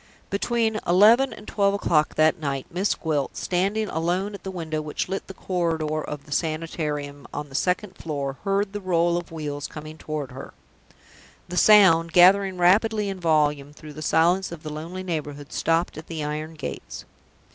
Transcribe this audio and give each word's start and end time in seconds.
Between 0.31 0.79
eleven 0.87 1.31
and 1.31 1.47
twelve 1.47 1.75
o'clock 1.75 2.15
that 2.15 2.39
night, 2.39 2.65
Miss 2.71 2.95
Gwilt, 2.95 3.37
standing 3.37 3.87
alone 3.89 4.33
at 4.33 4.41
the 4.41 4.49
window 4.49 4.81
which 4.81 5.07
lit 5.07 5.27
the 5.27 5.35
corridor 5.35 6.01
of 6.03 6.25
the 6.25 6.31
Sanitarium 6.31 7.27
on 7.31 7.49
the 7.49 7.53
second 7.53 7.95
floor, 7.95 8.37
heard 8.43 8.73
the 8.73 8.81
roll 8.81 9.15
of 9.15 9.31
wheels 9.31 9.67
coming 9.67 9.99
toward 9.99 10.31
her. 10.31 10.55
The 11.49 11.57
sound, 11.57 12.13
gathering 12.13 12.57
rapidly 12.57 13.09
in 13.09 13.19
volume 13.19 13.73
through 13.73 13.93
the 13.93 14.01
silence 14.01 14.51
of 14.51 14.63
the 14.63 14.73
lonely 14.73 15.03
neighborhood, 15.03 15.53
stopped 15.53 15.99
at 15.99 16.07
the 16.07 16.23
iron 16.23 16.55
gates. 16.55 17.05